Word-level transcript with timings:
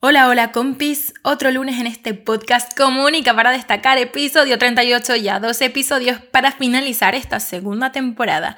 Hola, 0.00 0.28
hola 0.28 0.52
compis, 0.52 1.12
otro 1.24 1.50
lunes 1.50 1.80
en 1.80 1.88
este 1.88 2.14
podcast 2.14 2.78
comunica 2.78 3.34
para 3.34 3.50
destacar 3.50 3.98
episodio 3.98 4.56
38, 4.56 5.16
ya 5.16 5.40
dos 5.40 5.60
episodios 5.60 6.20
para 6.20 6.52
finalizar 6.52 7.16
esta 7.16 7.40
segunda 7.40 7.90
temporada. 7.90 8.56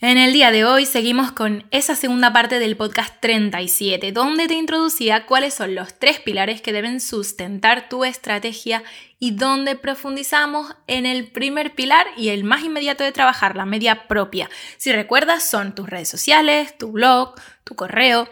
En 0.00 0.16
el 0.16 0.32
día 0.32 0.50
de 0.50 0.64
hoy 0.64 0.86
seguimos 0.86 1.32
con 1.32 1.66
esa 1.70 1.94
segunda 1.96 2.32
parte 2.32 2.58
del 2.58 2.78
podcast 2.78 3.20
37, 3.20 4.12
donde 4.12 4.48
te 4.48 4.54
introducía 4.54 5.26
cuáles 5.26 5.52
son 5.52 5.74
los 5.74 5.98
tres 5.98 6.18
pilares 6.18 6.62
que 6.62 6.72
deben 6.72 7.00
sustentar 7.00 7.90
tu 7.90 8.06
estrategia 8.06 8.82
y 9.18 9.32
donde 9.32 9.76
profundizamos 9.76 10.74
en 10.86 11.04
el 11.04 11.30
primer 11.30 11.74
pilar 11.74 12.06
y 12.16 12.30
el 12.30 12.42
más 12.42 12.64
inmediato 12.64 13.04
de 13.04 13.12
trabajar, 13.12 13.54
la 13.54 13.66
media 13.66 14.08
propia. 14.08 14.48
Si 14.78 14.90
recuerdas, 14.90 15.46
son 15.46 15.74
tus 15.74 15.90
redes 15.90 16.08
sociales, 16.08 16.78
tu 16.78 16.90
blog, 16.92 17.34
tu 17.64 17.74
correo, 17.74 18.30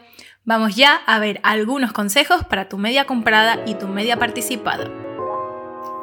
Vamos 0.48 0.76
ya 0.76 1.02
a 1.04 1.18
ver 1.18 1.40
algunos 1.42 1.92
consejos 1.92 2.42
para 2.42 2.70
tu 2.70 2.78
media 2.78 3.04
comprada 3.04 3.58
y 3.66 3.74
tu 3.74 3.86
media 3.86 4.18
participada. 4.18 4.86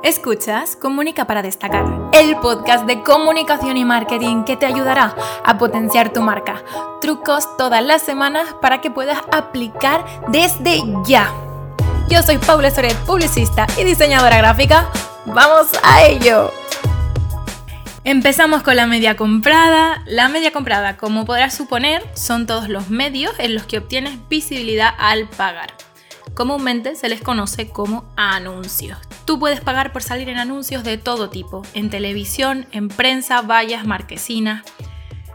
Escuchas 0.03 0.75
Comunica 0.75 1.25
para 1.25 1.41
destacar, 1.41 1.83
el 2.13 2.37
podcast 2.37 2.85
de 2.85 3.01
comunicación 3.01 3.75
y 3.75 3.85
marketing 3.85 4.43
que 4.43 4.55
te 4.55 4.67
ayudará 4.67 5.15
a 5.43 5.57
potenciar 5.57 6.13
tu 6.13 6.21
marca. 6.21 6.63
Trucos 7.01 7.57
todas 7.57 7.83
las 7.83 8.03
semanas 8.03 8.53
para 8.61 8.81
que 8.81 8.91
puedas 8.91 9.17
aplicar 9.31 10.05
desde 10.27 10.83
ya. 11.07 11.33
Yo 12.07 12.21
soy 12.21 12.37
Paula 12.37 12.69
Soret, 12.69 12.95
publicista 12.97 13.65
y 13.79 13.83
diseñadora 13.83 14.37
gráfica. 14.37 14.91
¡Vamos 15.25 15.71
a 15.81 16.03
ello! 16.03 16.51
Empezamos 18.07 18.61
con 18.61 18.75
la 18.75 18.85
media 18.85 19.15
comprada. 19.15 20.03
La 20.05 20.29
media 20.29 20.51
comprada, 20.51 20.95
como 20.95 21.25
podrás 21.25 21.55
suponer, 21.55 22.03
son 22.13 22.45
todos 22.45 22.69
los 22.69 22.91
medios 22.91 23.33
en 23.39 23.55
los 23.55 23.65
que 23.65 23.79
obtienes 23.79 24.19
visibilidad 24.29 24.93
al 24.99 25.27
pagar. 25.27 25.73
Comúnmente 26.35 26.95
se 26.95 27.09
les 27.09 27.19
conoce 27.21 27.69
como 27.69 28.05
anuncios. 28.15 28.99
Tú 29.25 29.39
puedes 29.39 29.59
pagar 29.59 29.91
por 29.91 30.03
salir 30.03 30.29
en 30.29 30.37
anuncios 30.37 30.83
de 30.83 30.99
todo 30.99 31.31
tipo, 31.31 31.63
en 31.73 31.89
televisión, 31.89 32.67
en 32.71 32.89
prensa, 32.89 33.41
vallas, 33.41 33.87
marquesinas. 33.87 34.63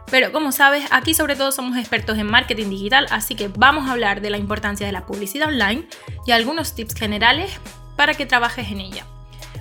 Pero 0.08 0.30
como 0.30 0.52
sabes, 0.52 0.84
aquí 0.92 1.12
sobre 1.12 1.34
todo 1.34 1.50
somos 1.50 1.76
expertos 1.76 2.18
en 2.18 2.28
marketing 2.28 2.70
digital, 2.70 3.08
así 3.10 3.34
que 3.34 3.48
vamos 3.48 3.88
a 3.88 3.92
hablar 3.92 4.20
de 4.20 4.30
la 4.30 4.38
importancia 4.38 4.86
de 4.86 4.92
la 4.92 5.06
publicidad 5.06 5.48
online 5.48 5.88
y 6.24 6.30
algunos 6.30 6.76
tips 6.76 6.94
generales 6.94 7.50
para 7.96 8.14
que 8.14 8.26
trabajes 8.26 8.70
en 8.70 8.80
ella. 8.80 9.04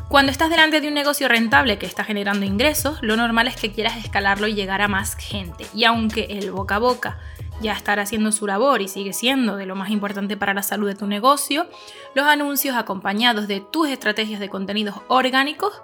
Cuando 0.09 0.31
estás 0.31 0.49
delante 0.49 0.81
de 0.81 0.87
un 0.87 0.95
negocio 0.95 1.27
rentable 1.27 1.77
que 1.77 1.85
está 1.85 2.03
generando 2.03 2.43
ingresos, 2.43 2.97
lo 3.03 3.15
normal 3.15 3.47
es 3.47 3.55
que 3.55 3.71
quieras 3.71 3.95
escalarlo 3.97 4.47
y 4.47 4.55
llegar 4.55 4.81
a 4.81 4.87
más 4.87 5.15
gente. 5.15 5.67
Y 5.71 5.83
aunque 5.83 6.25
el 6.31 6.51
boca 6.51 6.77
a 6.77 6.79
boca 6.79 7.19
ya 7.61 7.73
estará 7.73 8.01
haciendo 8.01 8.31
su 8.31 8.47
labor 8.47 8.81
y 8.81 8.87
sigue 8.87 9.13
siendo 9.13 9.55
de 9.55 9.67
lo 9.67 9.75
más 9.75 9.91
importante 9.91 10.35
para 10.35 10.55
la 10.55 10.63
salud 10.63 10.87
de 10.87 10.95
tu 10.95 11.05
negocio, 11.05 11.69
los 12.15 12.25
anuncios 12.25 12.75
acompañados 12.75 13.47
de 13.47 13.59
tus 13.59 13.87
estrategias 13.87 14.39
de 14.39 14.49
contenidos 14.49 14.95
orgánicos 15.09 15.83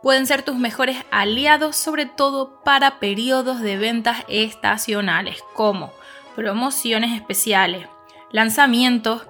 pueden 0.00 0.28
ser 0.28 0.44
tus 0.44 0.54
mejores 0.54 0.98
aliados, 1.10 1.74
sobre 1.74 2.06
todo 2.06 2.62
para 2.62 3.00
periodos 3.00 3.60
de 3.60 3.78
ventas 3.78 4.18
estacionales, 4.28 5.42
como 5.54 5.92
promociones 6.36 7.16
especiales, 7.16 7.88
lanzamientos 8.30 9.26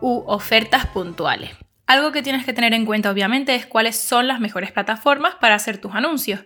u 0.00 0.24
ofertas 0.26 0.86
puntuales. 0.86 1.65
Algo 1.86 2.10
que 2.10 2.22
tienes 2.22 2.44
que 2.44 2.52
tener 2.52 2.74
en 2.74 2.84
cuenta 2.84 3.10
obviamente 3.10 3.54
es 3.54 3.66
cuáles 3.66 3.96
son 3.96 4.26
las 4.26 4.40
mejores 4.40 4.72
plataformas 4.72 5.36
para 5.36 5.54
hacer 5.54 5.78
tus 5.78 5.94
anuncios. 5.94 6.40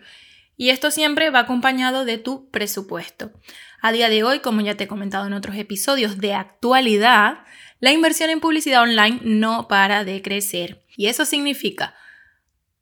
Y 0.56 0.68
esto 0.68 0.90
siempre 0.90 1.30
va 1.30 1.40
acompañado 1.40 2.04
de 2.04 2.18
tu 2.18 2.50
presupuesto. 2.50 3.32
A 3.80 3.92
día 3.92 4.10
de 4.10 4.22
hoy, 4.22 4.40
como 4.40 4.60
ya 4.60 4.76
te 4.76 4.84
he 4.84 4.88
comentado 4.88 5.26
en 5.26 5.32
otros 5.32 5.56
episodios 5.56 6.18
de 6.18 6.34
actualidad, 6.34 7.38
la 7.78 7.92
inversión 7.92 8.28
en 8.28 8.40
publicidad 8.40 8.82
online 8.82 9.20
no 9.22 9.68
para 9.68 10.04
de 10.04 10.20
crecer. 10.20 10.84
Y 10.94 11.06
eso 11.06 11.24
significa 11.24 11.94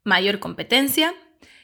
mayor 0.02 0.40
competencia, 0.40 1.14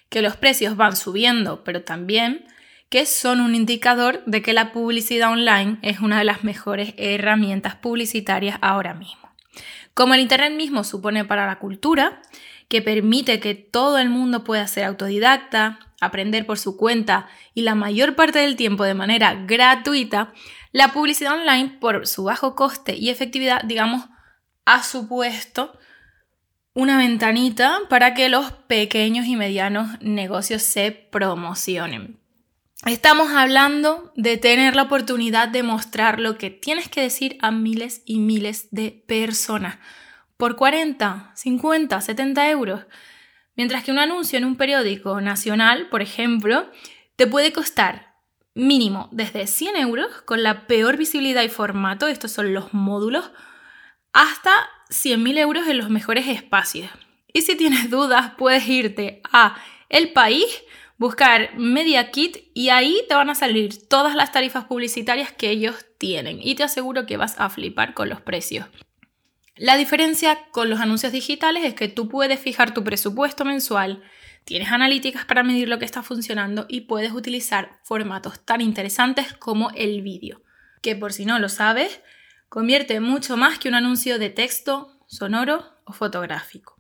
que 0.09 0.23
los 0.23 0.37
precios 0.37 0.77
van 0.77 0.95
subiendo, 0.95 1.65
pero 1.65 1.83
también 1.83 2.45
que 2.89 3.07
son 3.07 3.41
un 3.41 3.57
indicador 3.57 4.23
de 4.27 4.43
que 4.43 4.53
la 4.53 4.71
publicidad 4.71 5.33
online 5.33 5.79
es 5.83 5.99
una 5.99 6.19
de 6.19 6.25
las 6.25 6.45
mejores 6.45 6.95
herramientas 6.97 7.75
publicitarias 7.75 8.59
ahora 8.61 8.95
mismo. 8.95 9.24
Como 9.95 10.15
el 10.15 10.21
Internet 10.21 10.53
mismo 10.53 10.83
supone 10.85 11.25
para 11.25 11.47
la 11.47 11.59
cultura, 11.59 12.21
que 12.69 12.83
permite 12.83 13.41
que 13.41 13.55
todo 13.55 13.99
el 13.99 14.11
mundo 14.11 14.43
pueda 14.43 14.67
ser 14.67 14.85
autodidacta, 14.85 15.79
aprender 16.01 16.47
por 16.47 16.59
su 16.59 16.77
cuenta 16.77 17.29
y 17.55 17.63
la 17.63 17.75
mayor 17.75 18.17
parte 18.17 18.41
del 18.41 18.57
tiempo 18.57 18.85
de 18.85 18.95
manera 18.95 19.35
gratuita, 19.47 20.33
la 20.73 20.93
publicidad 20.93 21.35
online, 21.35 21.77
por 21.81 22.07
su 22.07 22.25
bajo 22.25 22.57
coste 22.57 22.97
y 22.97 23.11
efectividad, 23.11 23.63
digamos, 23.63 24.07
ha 24.65 24.83
supuesto 24.83 25.79
una 26.75 26.99
ventanita 26.99 27.79
para 27.89 28.15
que 28.15 28.29
los 28.29 28.51
pequeños 28.51 29.27
y 29.27 29.37
medianos 29.37 30.01
negocios 30.01 30.63
se 30.63 30.91
promocionen. 30.91 32.24
Estamos 32.87 33.31
hablando 33.33 34.13
de 34.15 34.37
tener 34.37 34.77
la 34.77 34.83
oportunidad 34.83 35.49
de 35.49 35.63
mostrar 35.63 36.21
lo 36.21 36.37
que 36.37 36.51
tienes 36.51 36.91
que 36.91 37.01
decir 37.01 37.39
a 37.41 37.51
miles 37.51 38.03
y 38.05 38.19
miles 38.19 38.69
de 38.73 38.91
personas 39.09 39.79
por 40.37 40.57
40, 40.57 41.33
50, 41.35 41.99
70 41.99 42.51
euros. 42.51 42.83
Mientras 43.57 43.85
que 43.85 43.91
un 43.91 43.99
anuncio 43.99 44.37
en 44.37 44.45
un 44.45 44.57
periódico 44.57 45.23
nacional, 45.23 45.89
por 45.89 46.03
ejemplo, 46.03 46.71
te 47.17 47.27
puede 47.27 47.55
costar 47.55 48.17
mínimo 48.55 49.09
desde 49.13 49.47
100 49.47 49.77
euros 49.77 50.21
con 50.27 50.43
la 50.43 50.67
peor 50.67 50.99
visibilidad 50.99 51.43
y 51.43 51.49
formato, 51.49 52.07
estos 52.07 52.33
son 52.33 52.53
los 52.53 52.75
módulos, 52.75 53.31
hasta 54.13 54.53
100.000 54.91 55.39
euros 55.39 55.67
en 55.69 55.79
los 55.79 55.89
mejores 55.89 56.29
espacios. 56.29 56.91
Y 57.33 57.43
si 57.43 57.57
tienes 57.57 57.89
dudas, 57.89 58.33
puedes 58.37 58.69
irte 58.69 59.23
a 59.33 59.57
El 59.89 60.13
País 60.13 60.64
buscar 60.99 61.57
Media 61.57 62.11
Kit 62.11 62.37
y 62.55 62.69
ahí 62.69 63.03
te 63.09 63.15
van 63.15 63.31
a 63.31 63.35
salir 63.35 63.89
todas 63.89 64.15
las 64.15 64.33
tarifas 64.33 64.65
publicitarias 64.65 65.33
que 65.33 65.51
ellos 65.51 65.87
tienen 65.99 66.39
y 66.41 66.55
te 66.55 66.63
aseguro 66.63 67.07
que 67.07 67.17
vas 67.17 67.39
a 67.39 67.51
flipar 67.51 67.95
con 67.95 68.09
los 68.09 68.21
precios. 68.21 68.67
La 69.57 69.77
diferencia 69.77 70.51
con 70.51 70.69
los 70.69 70.81
anuncios 70.81 71.13
digitales 71.13 71.65
es 71.65 71.75
que 71.75 71.89
tú 71.89 72.09
puedes 72.09 72.41
fijar 72.41 72.75
tu 72.75 72.83
presupuesto 72.83 73.45
mensual, 73.45 74.03
tienes 74.45 74.73
analíticas 74.73 75.25
para 75.25 75.45
medir 75.45 75.69
lo 75.69 75.79
que 75.79 75.85
está 75.85 76.03
funcionando 76.03 76.67
y 76.69 76.83
puedes 76.83 77.13
utilizar 77.13 77.79
formatos 77.85 78.45
tan 78.45 78.61
interesantes 78.61 79.33
como 79.35 79.71
el 79.71 80.03
vídeo, 80.03 80.43
que 80.83 80.97
por 80.97 81.13
si 81.13 81.25
no 81.25 81.39
lo 81.39 81.49
sabes, 81.49 82.01
convierte 82.49 82.99
mucho 82.99 83.37
más 83.37 83.59
que 83.59 83.69
un 83.69 83.75
anuncio 83.75 84.19
de 84.19 84.31
texto, 84.31 84.99
sonoro 85.07 85.65
o 85.85 85.93
fotográfico. 85.93 86.75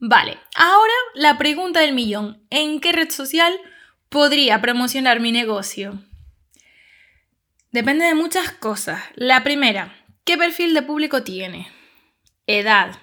Vale, 0.00 0.38
ahora 0.54 0.92
la 1.14 1.38
pregunta 1.38 1.80
del 1.80 1.92
millón. 1.92 2.46
¿En 2.50 2.80
qué 2.80 2.92
red 2.92 3.10
social 3.10 3.52
podría 4.08 4.60
promocionar 4.60 5.18
mi 5.18 5.32
negocio? 5.32 6.02
Depende 7.72 8.04
de 8.04 8.14
muchas 8.14 8.52
cosas. 8.52 9.02
La 9.16 9.42
primera, 9.42 9.94
¿qué 10.24 10.38
perfil 10.38 10.72
de 10.72 10.82
público 10.82 11.24
tiene? 11.24 11.68
Edad, 12.46 12.96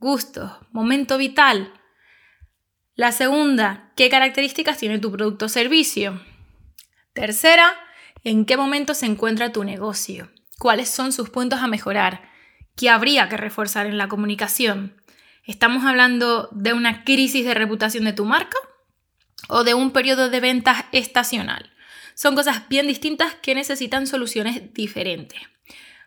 gustos, 0.00 0.50
momento 0.72 1.18
vital. 1.18 1.72
La 2.96 3.12
segunda, 3.12 3.92
¿qué 3.96 4.10
características 4.10 4.76
tiene 4.76 4.98
tu 4.98 5.12
producto 5.12 5.46
o 5.46 5.48
servicio? 5.48 6.20
Tercera, 7.12 7.74
¿en 8.24 8.44
qué 8.44 8.56
momento 8.56 8.94
se 8.94 9.06
encuentra 9.06 9.52
tu 9.52 9.62
negocio? 9.62 10.30
¿Cuáles 10.58 10.90
son 10.90 11.12
sus 11.12 11.30
puntos 11.30 11.60
a 11.60 11.68
mejorar? 11.68 12.28
¿Qué 12.76 12.90
habría 12.90 13.28
que 13.28 13.36
reforzar 13.36 13.86
en 13.86 13.98
la 13.98 14.08
comunicación? 14.08 15.00
¿Estamos 15.46 15.84
hablando 15.84 16.48
de 16.52 16.72
una 16.72 17.04
crisis 17.04 17.44
de 17.44 17.52
reputación 17.52 18.04
de 18.04 18.14
tu 18.14 18.24
marca 18.24 18.56
o 19.48 19.62
de 19.62 19.74
un 19.74 19.90
periodo 19.90 20.30
de 20.30 20.40
ventas 20.40 20.86
estacional? 20.92 21.70
Son 22.14 22.34
cosas 22.34 22.66
bien 22.70 22.86
distintas 22.86 23.34
que 23.34 23.54
necesitan 23.54 24.06
soluciones 24.06 24.72
diferentes. 24.72 25.42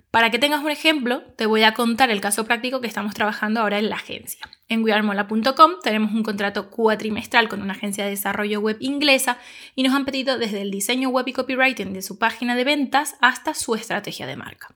Para 0.09 0.31
que 0.31 0.39
tengas 0.39 0.63
un 0.63 0.71
ejemplo, 0.71 1.21
te 1.35 1.45
voy 1.45 1.61
a 1.61 1.75
contar 1.75 2.09
el 2.09 2.19
caso 2.19 2.45
práctico 2.45 2.81
que 2.81 2.87
estamos 2.87 3.13
trabajando 3.13 3.59
ahora 3.59 3.77
en 3.77 3.91
la 3.91 3.97
agencia. 3.97 4.49
En 4.69 4.83
wearmola.com 4.83 5.73
tenemos 5.83 6.13
un 6.13 6.23
contrato 6.23 6.71
cuatrimestral 6.71 7.47
con 7.47 7.61
una 7.61 7.73
agencia 7.73 8.05
de 8.05 8.11
desarrollo 8.11 8.59
web 8.59 8.77
inglesa 8.79 9.37
y 9.75 9.83
nos 9.83 9.93
han 9.93 10.05
pedido 10.05 10.39
desde 10.39 10.63
el 10.63 10.71
diseño 10.71 11.09
web 11.09 11.27
y 11.27 11.33
copywriting 11.33 11.93
de 11.93 12.01
su 12.01 12.17
página 12.17 12.55
de 12.55 12.63
ventas 12.63 13.17
hasta 13.21 13.53
su 13.53 13.75
estrategia 13.75 14.25
de 14.25 14.35
marca. 14.35 14.73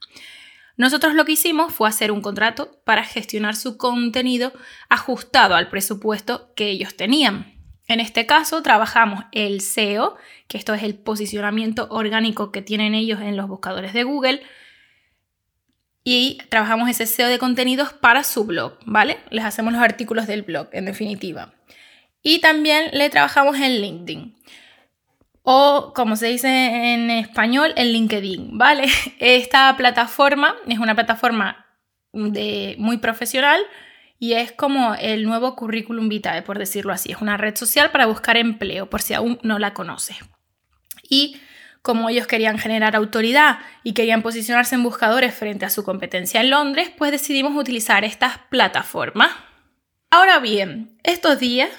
Nosotros 0.82 1.14
lo 1.14 1.26
que 1.26 1.34
hicimos 1.34 1.72
fue 1.72 1.88
hacer 1.88 2.12
un 2.12 2.24
contrato 2.24 2.82
para 2.86 3.04
gestionar 3.04 3.56
su 3.56 3.78
contenido 3.78 4.52
ajustado 4.90 5.54
al 5.54 5.70
presupuesto 5.70 6.52
que 6.56 6.72
ellos 6.72 6.98
tenían. 6.98 7.54
En 7.88 8.00
este 8.00 8.26
caso 8.26 8.64
trabajamos 8.64 9.24
el 9.32 9.62
SEO, 9.62 10.16
que 10.48 10.58
esto 10.58 10.74
es 10.74 10.82
el 10.82 10.96
posicionamiento 10.96 11.88
orgánico 11.92 12.52
que 12.52 12.64
tienen 12.64 12.96
ellos 12.96 13.22
en 13.22 13.38
los 13.38 13.48
buscadores 13.48 13.94
de 13.94 14.06
Google, 14.06 14.42
y 16.04 16.40
trabajamos 16.50 16.90
ese 16.90 17.06
SEO 17.06 17.28
de 17.28 17.38
contenidos 17.38 17.94
para 17.94 18.24
su 18.24 18.46
blog, 18.46 18.80
¿vale? 18.88 19.20
Les 19.30 19.46
hacemos 19.46 19.74
los 19.74 19.84
artículos 19.84 20.26
del 20.26 20.42
blog, 20.42 20.68
en 20.72 20.86
definitiva. 20.86 21.54
Y 22.24 22.40
también 22.40 22.90
le 22.92 23.12
trabajamos 23.12 23.56
en 23.58 23.82
LinkedIn 23.82 24.36
o 25.44 25.94
como 25.96 26.16
se 26.16 26.28
dice 26.28 26.94
en 26.94 27.10
español, 27.10 27.74
en 27.76 27.92
LinkedIn, 27.92 28.58
¿vale? 28.58 28.88
Esta 29.20 29.76
plataforma 29.78 30.56
es 30.68 30.80
una 30.80 30.96
plataforma 30.96 31.66
de, 32.14 32.76
muy 32.78 32.98
profesional 32.98 33.62
y 34.20 34.34
es 34.34 34.52
como 34.52 34.94
el 34.96 35.26
nuevo 35.26 35.56
currículum 35.56 36.10
vitae, 36.10 36.44
por 36.44 36.60
decirlo 36.60 36.94
así. 36.94 37.12
Es 37.12 37.22
una 37.22 37.38
red 37.38 37.56
social 37.56 37.90
para 37.92 38.06
buscar 38.06 38.38
empleo, 38.38 38.90
por 38.90 39.02
si 39.02 39.14
aún 39.14 39.40
no 39.42 39.58
la 39.58 39.74
conoces. 39.74 40.18
Y 41.10 41.42
como 41.82 42.10
ellos 42.10 42.28
querían 42.28 42.60
generar 42.60 42.96
autoridad 42.96 43.60
y 43.84 43.94
querían 43.94 44.22
posicionarse 44.22 44.76
en 44.76 44.84
buscadores 44.84 45.34
frente 45.34 45.66
a 45.66 45.72
su 45.72 45.84
competencia 45.84 46.42
en 46.42 46.52
Londres, 46.52 46.92
pues 46.96 47.12
decidimos 47.12 47.56
utilizar 47.56 48.06
estas 48.06 48.38
plataformas. 48.50 49.32
Ahora 50.12 50.40
bien, 50.40 51.00
estos 51.04 51.40
días 51.40 51.70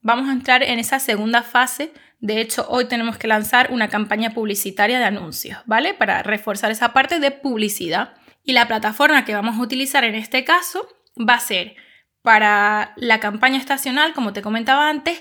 vamos 0.00 0.28
a 0.28 0.32
entrar 0.32 0.62
en 0.62 0.78
esa 0.78 0.98
segunda 0.98 1.42
fase. 1.42 1.92
De 2.22 2.40
hecho, 2.40 2.64
hoy 2.68 2.84
tenemos 2.84 3.18
que 3.18 3.26
lanzar 3.26 3.72
una 3.72 3.88
campaña 3.88 4.30
publicitaria 4.30 5.00
de 5.00 5.04
anuncios, 5.04 5.58
¿vale? 5.66 5.92
Para 5.92 6.22
reforzar 6.22 6.70
esa 6.70 6.92
parte 6.92 7.18
de 7.18 7.32
publicidad. 7.32 8.14
Y 8.44 8.52
la 8.52 8.68
plataforma 8.68 9.24
que 9.24 9.34
vamos 9.34 9.58
a 9.58 9.60
utilizar 9.60 10.04
en 10.04 10.14
este 10.14 10.44
caso 10.44 10.86
va 11.18 11.34
a 11.34 11.40
ser 11.40 11.74
para 12.22 12.92
la 12.96 13.18
campaña 13.18 13.58
estacional, 13.58 14.12
como 14.14 14.32
te 14.32 14.40
comentaba 14.40 14.88
antes, 14.88 15.20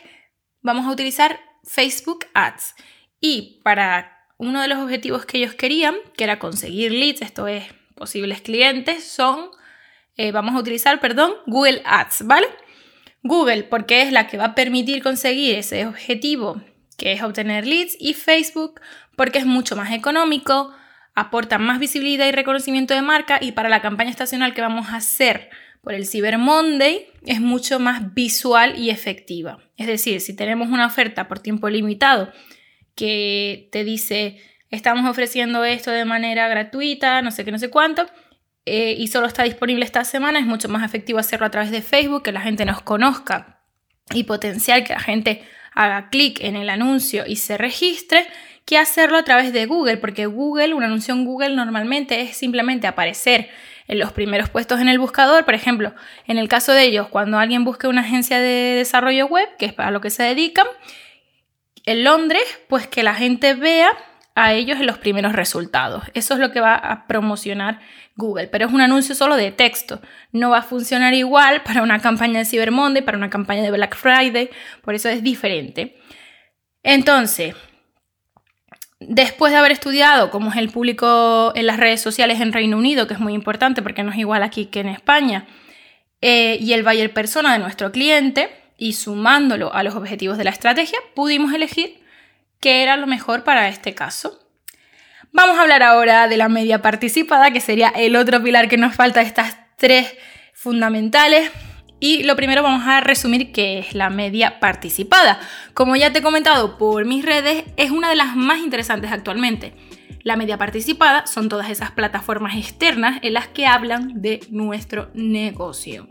vamos 0.62 0.86
a 0.86 0.92
utilizar 0.92 1.40
Facebook 1.64 2.28
Ads. 2.36 2.76
Y 3.20 3.62
para 3.64 4.20
uno 4.38 4.62
de 4.62 4.68
los 4.68 4.78
objetivos 4.78 5.26
que 5.26 5.40
ellos 5.40 5.56
querían, 5.56 5.96
que 6.16 6.24
era 6.24 6.38
conseguir 6.38 6.92
leads, 6.92 7.24
esto 7.24 7.48
es, 7.48 7.64
posibles 7.96 8.42
clientes, 8.42 9.04
son, 9.04 9.50
eh, 10.18 10.32
vamos 10.32 10.54
a 10.54 10.60
utilizar, 10.60 11.00
perdón, 11.00 11.34
Google 11.48 11.82
Ads, 11.84 12.28
¿vale? 12.28 12.46
Google, 13.24 13.64
porque 13.64 14.04
es 14.04 14.12
la 14.12 14.28
que 14.28 14.38
va 14.38 14.46
a 14.46 14.56
permitir 14.56 15.02
conseguir 15.02 15.56
ese 15.56 15.88
objetivo, 15.88 16.62
que 17.02 17.14
es 17.14 17.24
obtener 17.24 17.66
leads, 17.66 17.98
y 18.00 18.14
Facebook, 18.14 18.80
porque 19.16 19.40
es 19.40 19.46
mucho 19.48 19.76
más 19.76 19.92
económico, 19.92 20.72
aporta 21.16 21.58
más 21.58 21.80
visibilidad 21.80 22.28
y 22.28 22.32
reconocimiento 22.32 22.94
de 22.94 23.02
marca, 23.02 23.40
y 23.42 23.54
para 23.54 23.70
la 23.70 23.82
campaña 23.82 24.12
estacional 24.12 24.54
que 24.54 24.62
vamos 24.62 24.90
a 24.90 24.98
hacer 24.98 25.50
por 25.82 25.96
el 25.96 26.06
Cyber 26.06 26.38
Monday, 26.38 27.08
es 27.26 27.42
mucho 27.42 27.80
más 27.80 28.14
visual 28.14 28.78
y 28.78 28.92
efectiva. 28.92 29.58
Es 29.78 29.88
decir, 29.88 30.22
si 30.22 30.36
tenemos 30.36 30.70
una 30.70 30.86
oferta 30.86 31.28
por 31.28 31.40
tiempo 31.40 31.70
limitado, 31.70 32.32
que 32.94 33.68
te 33.72 33.84
dice, 33.84 34.40
estamos 34.70 35.10
ofreciendo 35.10 35.66
esto 35.66 35.90
de 35.90 36.06
manera 36.06 36.48
gratuita, 36.50 37.24
no 37.24 37.32
sé 37.32 37.44
qué, 37.44 37.52
no 37.52 37.58
sé 37.58 37.72
cuánto, 37.72 38.06
eh, 38.68 38.94
y 38.96 39.08
solo 39.08 39.26
está 39.26 39.42
disponible 39.42 39.86
esta 39.86 40.06
semana, 40.06 40.38
es 40.38 40.46
mucho 40.46 40.70
más 40.70 40.84
efectivo 40.84 41.18
hacerlo 41.18 41.48
a 41.48 41.52
través 41.52 41.72
de 41.72 41.82
Facebook, 41.82 42.22
que 42.22 42.32
la 42.32 42.42
gente 42.42 42.64
nos 42.64 42.84
conozca 42.84 43.64
y 44.14 44.26
potencial 44.26 44.84
que 44.84 44.94
la 44.94 45.00
gente 45.00 45.42
haga 45.72 46.10
clic 46.10 46.40
en 46.42 46.56
el 46.56 46.70
anuncio 46.70 47.24
y 47.26 47.38
se 47.38 47.58
registre, 47.58 48.28
que 48.66 48.78
hacerlo 48.78 49.18
a 49.18 49.24
través 49.24 49.54
de 49.54 49.66
Google, 49.66 49.98
porque 49.98 50.28
Google, 50.28 50.74
una 50.74 50.86
anuncio 50.86 51.14
en 51.14 51.26
Google 51.26 51.56
normalmente 51.56 52.22
es 52.22 52.38
simplemente 52.38 52.88
aparecer 52.88 53.50
en 53.88 54.00
los 54.00 54.14
primeros 54.14 54.50
puestos 54.50 54.80
en 54.80 54.88
el 54.88 55.00
buscador, 55.00 55.44
por 55.44 55.56
ejemplo, 55.56 55.94
en 56.28 56.38
el 56.38 56.48
caso 56.48 56.72
de 56.72 56.84
ellos, 56.84 57.08
cuando 57.08 57.40
alguien 57.40 57.66
busque 57.66 57.88
una 57.88 58.02
agencia 58.02 58.40
de 58.40 58.76
desarrollo 58.76 59.26
web, 59.26 59.50
que 59.58 59.66
es 59.66 59.74
para 59.74 59.92
lo 59.92 60.00
que 60.00 60.10
se 60.10 60.24
dedican, 60.24 60.68
en 61.86 62.04
Londres, 62.04 62.44
pues 62.70 62.88
que 62.88 63.04
la 63.04 63.16
gente 63.16 63.54
vea 63.56 63.92
a 64.36 64.54
ellos 64.54 64.80
en 64.80 64.88
los 64.88 64.98
primeros 64.98 65.34
resultados. 65.34 66.04
Eso 66.14 66.34
es 66.34 66.40
lo 66.40 66.52
que 66.52 66.60
va 66.60 66.76
a 66.76 67.08
promocionar 67.08 67.80
Google, 68.16 68.48
pero 68.48 68.68
es 68.68 68.74
un 68.74 68.82
anuncio 68.82 69.16
solo 69.16 69.36
de 69.36 69.52
texto. 69.52 70.02
No 70.32 70.50
va 70.50 70.60
a 70.60 70.64
funcionar 70.64 71.14
igual 71.14 71.64
para 71.64 71.82
una 71.82 72.00
campaña 72.00 72.40
de 72.40 72.46
Cyber 72.46 72.72
Monday, 72.72 73.04
para 73.04 73.18
una 73.18 73.30
campaña 73.30 73.64
de 73.64 73.72
Black 73.72 73.96
Friday, 73.96 74.50
por 74.84 74.96
eso 74.96 75.10
es 75.10 75.24
diferente. 75.24 75.98
Entonces, 76.84 77.56
después 79.00 79.52
de 79.52 79.60
haber 79.60 79.72
estudiado 79.72 80.30
cómo 80.30 80.52
es 80.52 80.58
el 80.58 80.70
público 80.70 81.52
en 81.56 81.68
las 81.68 81.78
redes 81.78 82.02
sociales 82.02 82.40
en 82.40 82.54
Reino 82.54 82.78
Unido, 82.78 83.08
que 83.08 83.16
es 83.16 83.20
muy 83.20 83.34
importante 83.34 83.82
porque 83.82 84.04
no 84.04 84.12
es 84.12 84.18
igual 84.18 84.44
aquí 84.44 84.68
que 84.68 84.80
en 84.80 84.90
España, 84.90 85.46
eh, 86.22 86.58
y 86.60 86.74
el 86.74 86.84
buyer 86.84 87.14
persona 87.14 87.54
de 87.54 87.60
nuestro 87.60 87.92
cliente, 87.92 88.50
y 88.78 88.94
sumándolo 88.94 89.74
a 89.74 89.84
los 89.84 89.96
objetivos 89.96 90.38
de 90.38 90.44
la 90.44 90.50
estrategia, 90.50 90.98
pudimos 91.14 91.54
elegir 91.54 92.01
qué 92.62 92.84
era 92.84 92.96
lo 92.96 93.08
mejor 93.08 93.44
para 93.44 93.68
este 93.68 93.94
caso. 93.94 94.40
Vamos 95.34 95.58
a 95.58 95.64
hablar 95.64 95.84
ahora 95.84 96.28
de 96.28 96.38
la 96.38 96.48
media 96.48 96.82
participada, 96.82 97.52
que 97.52 97.60
sería 97.60 97.90
el 97.90 98.16
otro 98.16 98.42
pilar 98.42 98.70
que 98.70 98.78
nos 98.78 98.96
falta 98.96 99.20
de 99.20 99.26
estas 99.26 99.58
tres 99.78 100.14
fundamentales. 100.54 101.52
Y 102.00 102.24
lo 102.24 102.36
primero 102.36 102.64
vamos 102.64 102.88
a 102.88 103.02
resumir 103.02 103.52
qué 103.52 103.80
es 103.80 103.94
la 103.94 104.10
media 104.10 104.60
participada. 104.60 105.40
Como 105.74 105.96
ya 105.96 106.12
te 106.12 106.20
he 106.20 106.24
comentado 106.24 106.78
por 106.78 107.06
mis 107.06 107.26
redes, 107.26 107.64
es 107.78 107.92
una 107.92 108.10
de 108.10 108.16
las 108.16 108.36
más 108.36 108.60
interesantes 108.60 109.12
actualmente. 109.12 109.74
La 110.24 110.36
media 110.36 110.58
participada 110.58 111.26
son 111.26 111.50
todas 111.50 111.70
esas 111.70 111.92
plataformas 111.92 112.56
externas 112.56 113.20
en 113.24 113.34
las 113.34 113.48
que 113.48 113.66
hablan 113.66 114.22
de 114.22 114.42
nuestro 114.50 115.10
negocio. 115.14 116.08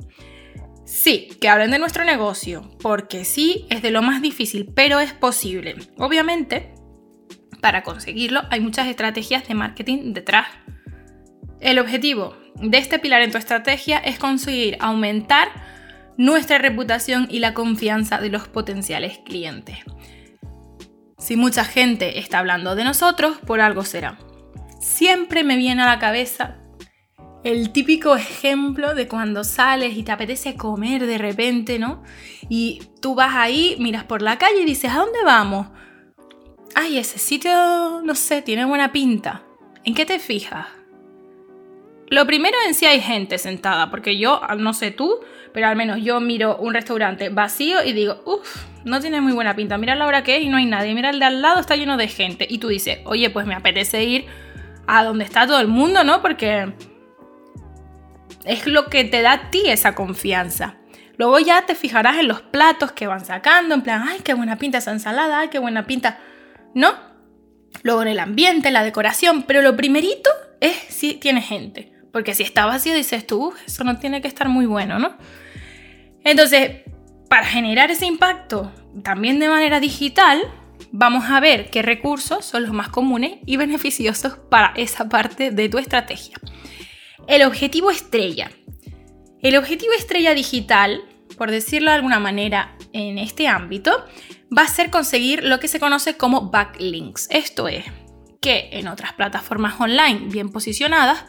Sí, 0.85 1.29
que 1.41 1.49
hablen 1.49 1.71
de 1.71 1.79
nuestro 1.79 2.05
negocio, 2.05 2.71
porque 2.81 3.25
sí 3.25 3.67
es 3.71 3.83
de 3.83 3.91
lo 3.91 4.03
más 4.03 4.23
difícil, 4.23 4.73
pero 4.75 4.99
es 5.01 5.13
posible. 5.13 5.77
Obviamente, 5.99 6.75
para 7.61 7.83
conseguirlo 7.83 8.43
hay 8.51 8.61
muchas 8.61 8.89
estrategias 8.89 9.47
de 9.47 9.55
marketing 9.55 10.13
detrás. 10.13 10.47
El 11.61 11.79
objetivo 11.79 12.37
de 12.57 12.79
este 12.79 12.99
pilar 12.99 13.23
en 13.23 13.31
tu 13.31 13.39
estrategia 13.39 13.99
es 13.99 14.19
conseguir 14.19 14.77
aumentar 14.81 15.49
nuestra 16.17 16.59
reputación 16.59 17.29
y 17.31 17.39
la 17.39 17.55
confianza 17.55 18.19
de 18.19 18.31
los 18.31 18.49
potenciales 18.49 19.19
clientes. 19.25 19.79
Si 21.19 21.37
mucha 21.37 21.65
gente 21.65 22.19
está 22.19 22.39
hablando 22.39 22.75
de 22.75 22.85
nosotros, 22.85 23.39
por 23.47 23.61
algo 23.61 23.85
será. 23.85 24.19
Siempre 24.81 25.45
me 25.45 25.57
viene 25.57 25.83
a 25.83 25.87
la 25.87 25.99
cabeza 25.99 26.57
el 27.43 27.71
típico 27.71 28.17
ejemplo 28.17 28.95
de 28.95 29.09
cuando 29.09 29.45
sales 29.45 29.97
y 29.97 30.03
te 30.03 30.13
apetece 30.13 30.57
comer 30.57 31.07
de 31.07 31.19
repente, 31.19 31.79
¿no? 31.79 32.03
Y 32.49 32.83
tú 33.01 33.15
vas 33.15 33.35
ahí, 33.35 33.77
miras 33.79 34.05
por 34.05 34.23
la 34.23 34.39
calle 34.39 34.63
y 34.63 34.67
dices, 34.67 34.91
¿a 34.93 34.99
dónde 34.99 35.19
vamos? 35.25 35.69
Ay, 36.75 36.99
ese 36.99 37.19
sitio, 37.19 38.03
no 38.03 38.15
sé, 38.15 38.43
tiene 38.43 38.65
buena 38.65 38.93
pinta. 38.93 39.43
¿En 39.85 39.95
qué 39.95 40.05
te 40.05 40.19
fijas? 40.19 40.67
Lo 42.09 42.27
primero 42.27 42.57
en 42.67 42.75
si 42.75 42.87
hay 42.87 43.01
gente 43.01 43.39
sentada, 43.39 43.91
porque 43.91 44.19
yo, 44.19 44.41
no 44.59 44.75
sé 44.75 44.91
tú, 44.91 45.21
pero 45.53 45.69
al 45.69 45.77
menos 45.77 46.03
yo 46.03 46.21
miro 46.21 46.57
un 46.59 46.75
restaurante 46.75 47.29
vacío 47.29 47.83
y 47.85 47.93
digo, 47.93 48.21
uff, 48.27 48.65
no 48.85 49.01
tiene 49.01 49.21
muy 49.21 49.33
buena 49.33 49.55
pinta. 49.57 49.79
Mira 49.79 49.95
la 49.95 50.07
hora 50.07 50.23
que 50.23 50.37
es 50.37 50.43
y 50.43 50.49
no 50.49 50.57
hay 50.57 50.67
nadie. 50.67 50.95
Mira 50.95 51.11
el 51.11 51.21
de 51.21 51.25
al 51.25 51.41
lado, 51.41 51.61
está 51.61 51.77
lleno 51.77 51.97
de 51.97 52.09
gente. 52.09 52.47
Y 52.51 52.59
tú 52.59 52.69
dices, 52.69 52.99
oye, 53.05 53.31
pues 53.31 53.47
me 53.47 53.55
apetece 53.55 54.05
ir 54.05 54.27
a 54.87 55.05
donde 55.05 55.25
está 55.25 55.47
todo 55.47 55.61
el 55.61 55.69
mundo, 55.69 56.03
¿no? 56.03 56.21
Porque 56.21 56.73
es 58.45 58.67
lo 58.67 58.87
que 58.87 59.05
te 59.05 59.23
da 59.23 59.33
a 59.33 59.51
ti 59.51 59.63
esa 59.67 59.95
confianza. 59.95 60.77
Luego 61.17 61.39
ya 61.39 61.67
te 61.67 61.75
fijarás 61.75 62.19
en 62.19 62.29
los 62.29 62.41
platos 62.41 62.93
que 62.93 63.07
van 63.07 63.25
sacando, 63.25 63.75
en 63.75 63.83
plan, 63.83 64.05
ay, 64.09 64.21
qué 64.25 64.35
buena 64.35 64.57
pinta 64.57 64.79
esa 64.79 64.93
ensalada, 64.93 65.51
qué 65.51 65.59
buena 65.59 65.87
pinta. 65.87 66.19
¿No? 66.75 66.95
Luego 67.83 68.03
en 68.03 68.09
el 68.09 68.19
ambiente, 68.19 68.71
la 68.71 68.83
decoración, 68.83 69.43
pero 69.43 69.61
lo 69.63 69.77
primerito 69.77 70.31
es 70.61 70.75
si 70.89 71.15
tiene 71.15 71.43
gente. 71.43 71.93
Porque 72.13 72.35
si 72.35 72.43
está 72.43 72.67
vacío 72.67 72.95
dices 72.95 73.27
tú, 73.27 73.53
eso 73.67 73.85
no 73.85 73.99
tiene 73.99 74.23
que 74.23 74.29
estar 74.29 74.49
muy 74.49 74.67
bueno, 74.67 74.99
¿no? 74.99 75.17
Entonces, 76.25 76.83
para 77.29 77.47
generar 77.47 77.91
ese 77.91 78.07
impacto 78.07 78.73
también 79.05 79.39
de 79.39 79.49
manera 79.49 79.79
digital, 79.79 80.41
vamos 80.91 81.27
a 81.31 81.39
ver 81.39 81.71
qué 81.71 81.83
recursos 81.83 82.45
son 82.45 82.63
los 82.63 82.73
más 82.73 82.89
comunes 82.89 83.39
y 83.47 83.57
beneficiosos 83.57 84.39
para 84.51 84.73
esa 84.77 85.09
parte 85.09 85.51
de 85.51 85.69
tu 85.69 85.79
estrategia 85.79 86.37
el 87.27 87.43
objetivo 87.43 87.91
estrella. 87.91 88.51
El 89.43 89.57
objetivo 89.57 89.93
estrella 89.93 90.35
digital, 90.35 91.03
por 91.37 91.51
decirlo 91.51 91.91
de 91.91 91.97
alguna 91.97 92.21
manera 92.21 92.77
en 92.93 93.19
este 93.19 93.49
ámbito, 93.49 94.05
va 94.57 94.63
a 94.63 94.69
ser 94.69 94.91
conseguir 94.91 95.45
lo 95.45 95.61
que 95.61 95.69
se 95.69 95.81
conoce 95.81 96.17
como 96.17 96.51
backlinks. 96.51 97.29
Esto 97.31 97.69
es, 97.69 97.85
que 98.41 98.71
en 98.73 98.89
otras 98.89 99.13
plataformas 99.13 99.81
online 99.81 100.29
bien 100.29 100.51
posicionadas 100.51 101.25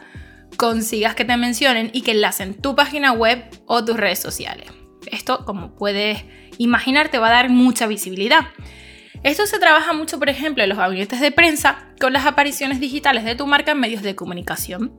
consigas 0.56 1.14
que 1.14 1.24
te 1.24 1.36
mencionen 1.36 1.90
y 1.92 2.02
que 2.02 2.12
enlacen 2.12 2.60
tu 2.60 2.74
página 2.74 3.12
web 3.12 3.44
o 3.66 3.84
tus 3.84 3.96
redes 3.96 4.18
sociales. 4.18 4.66
Esto, 5.10 5.44
como 5.44 5.74
puedes 5.74 6.24
imaginar, 6.58 7.08
te 7.08 7.18
va 7.18 7.28
a 7.28 7.32
dar 7.32 7.48
mucha 7.48 7.86
visibilidad. 7.86 8.48
Esto 9.22 9.46
se 9.46 9.58
trabaja 9.58 9.92
mucho, 9.92 10.18
por 10.18 10.28
ejemplo, 10.28 10.62
en 10.62 10.68
los 10.68 10.78
gabinetes 10.78 11.20
de 11.20 11.30
prensa 11.30 11.88
con 12.00 12.12
las 12.12 12.26
apariciones 12.26 12.80
digitales 12.80 13.24
de 13.24 13.36
tu 13.36 13.46
marca 13.46 13.72
en 13.72 13.80
medios 13.80 14.02
de 14.02 14.16
comunicación 14.16 14.96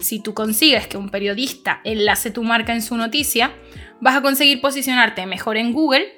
si 0.00 0.20
tú 0.20 0.34
consigues 0.34 0.86
que 0.86 0.96
un 0.96 1.10
periodista 1.10 1.80
enlace 1.84 2.30
tu 2.30 2.42
marca 2.42 2.72
en 2.72 2.82
su 2.82 2.96
noticia, 2.96 3.52
vas 4.00 4.16
a 4.16 4.22
conseguir 4.22 4.60
posicionarte 4.60 5.26
mejor 5.26 5.56
en 5.56 5.72
Google 5.72 6.12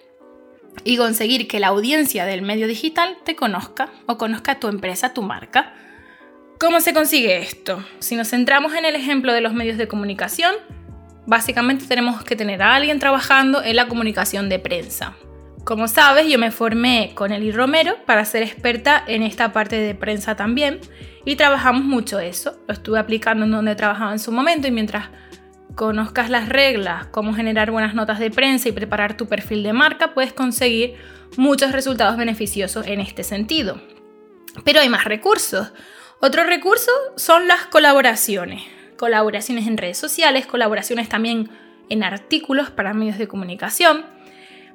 y 0.84 0.96
conseguir 0.96 1.48
que 1.48 1.60
la 1.60 1.68
audiencia 1.68 2.24
del 2.24 2.42
medio 2.42 2.66
digital 2.66 3.18
te 3.24 3.36
conozca 3.36 3.90
o 4.06 4.16
conozca 4.18 4.58
tu 4.58 4.68
empresa, 4.68 5.12
tu 5.12 5.22
marca. 5.22 5.74
¿Cómo 6.58 6.80
se 6.80 6.94
consigue 6.94 7.38
esto? 7.38 7.84
Si 7.98 8.16
nos 8.16 8.28
centramos 8.28 8.74
en 8.74 8.84
el 8.84 8.94
ejemplo 8.94 9.32
de 9.32 9.40
los 9.40 9.52
medios 9.52 9.78
de 9.78 9.88
comunicación, 9.88 10.54
básicamente 11.26 11.86
tenemos 11.86 12.24
que 12.24 12.36
tener 12.36 12.62
a 12.62 12.74
alguien 12.74 12.98
trabajando 12.98 13.62
en 13.62 13.76
la 13.76 13.88
comunicación 13.88 14.48
de 14.48 14.58
prensa. 14.58 15.16
Como 15.64 15.86
sabes, 15.86 16.26
yo 16.26 16.38
me 16.38 16.50
formé 16.50 17.12
con 17.14 17.30
Eli 17.30 17.52
Romero 17.52 17.96
para 18.04 18.24
ser 18.24 18.42
experta 18.42 19.02
en 19.06 19.22
esta 19.22 19.52
parte 19.52 19.76
de 19.76 19.94
prensa 19.94 20.34
también 20.34 20.80
y 21.24 21.36
trabajamos 21.36 21.84
mucho 21.84 22.18
eso. 22.18 22.58
Lo 22.66 22.74
estuve 22.74 22.98
aplicando 22.98 23.44
en 23.44 23.52
donde 23.52 23.76
trabajaba 23.76 24.12
en 24.12 24.18
su 24.18 24.32
momento 24.32 24.66
y 24.66 24.72
mientras 24.72 25.10
conozcas 25.76 26.30
las 26.30 26.48
reglas, 26.48 27.06
cómo 27.06 27.32
generar 27.32 27.70
buenas 27.70 27.94
notas 27.94 28.18
de 28.18 28.30
prensa 28.30 28.68
y 28.68 28.72
preparar 28.72 29.16
tu 29.16 29.26
perfil 29.26 29.62
de 29.62 29.72
marca, 29.72 30.14
puedes 30.14 30.32
conseguir 30.32 30.96
muchos 31.36 31.70
resultados 31.70 32.16
beneficiosos 32.16 32.86
en 32.88 33.00
este 33.00 33.22
sentido. 33.22 33.80
Pero 34.64 34.80
hay 34.80 34.88
más 34.88 35.04
recursos. 35.04 35.72
Otro 36.20 36.44
recurso 36.44 36.90
son 37.16 37.46
las 37.46 37.66
colaboraciones. 37.66 38.62
Colaboraciones 38.96 39.68
en 39.68 39.78
redes 39.78 39.96
sociales, 39.96 40.46
colaboraciones 40.46 41.08
también 41.08 41.50
en 41.88 42.02
artículos 42.02 42.70
para 42.70 42.94
medios 42.94 43.18
de 43.18 43.28
comunicación. 43.28 44.04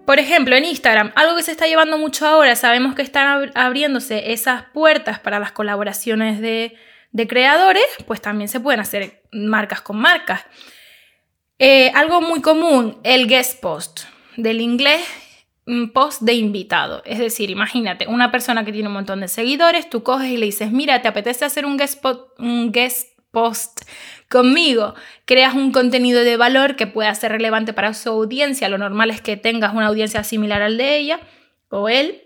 Por 0.07 0.19
ejemplo, 0.19 0.55
en 0.55 0.63
Instagram, 0.63 1.11
algo 1.15 1.35
que 1.35 1.43
se 1.43 1.51
está 1.51 1.67
llevando 1.67 1.97
mucho 1.97 2.25
ahora, 2.25 2.55
sabemos 2.55 2.95
que 2.95 3.01
están 3.01 3.51
abriéndose 3.55 4.31
esas 4.31 4.63
puertas 4.73 5.19
para 5.19 5.37
las 5.37 5.51
colaboraciones 5.51 6.39
de, 6.39 6.77
creadores, 7.27 7.83
pues 8.05 8.21
también 8.21 8.47
se 8.47 8.61
pueden 8.61 8.79
hacer 8.79 9.21
marcas 9.33 9.81
con 9.81 9.97
marcas. 9.97 10.45
Eh, 11.59 11.91
algo 11.93 12.21
muy 12.21 12.41
común, 12.41 13.01
el 13.03 13.27
guest 13.27 13.59
post, 13.59 14.03
del 14.37 14.61
inglés 14.61 15.05
post 15.93 16.21
de 16.21 16.35
invitado. 16.35 17.01
Es 17.03 17.19
decir, 17.19 17.49
imagínate, 17.49 18.07
una 18.07 18.31
persona 18.31 18.63
que 18.63 18.71
tiene 18.71 18.87
un 18.87 18.93
montón 18.93 19.19
de 19.19 19.27
seguidores, 19.27 19.89
tú 19.89 20.03
coges 20.03 20.29
y 20.29 20.37
le 20.37 20.45
dices, 20.45 20.71
mira, 20.71 21.01
¿te 21.01 21.09
apetece 21.09 21.43
hacer 21.43 21.65
un 21.65 21.75
guest, 21.75 22.01
un 22.39 22.71
guest 22.71 23.16
post 23.37 23.81
conmigo? 24.29 24.95
Creas 25.25 25.53
un 25.53 25.71
contenido 25.71 26.23
de 26.23 26.37
valor 26.37 26.75
que 26.75 26.87
pueda 26.87 27.13
ser 27.13 27.33
relevante 27.33 27.71
para 27.71 27.93
su 27.93 28.09
audiencia. 28.09 28.67
Lo 28.67 28.79
normal 28.79 29.11
es 29.11 29.21
que 29.21 29.37
tengas 29.37 29.75
una 29.75 29.85
audiencia 29.85 30.23
similar 30.23 30.63
al 30.63 30.77
de 30.77 30.97
ella 30.97 31.19
o 31.69 31.87
él 31.87 32.23